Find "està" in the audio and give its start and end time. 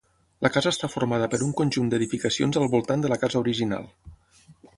0.75-0.87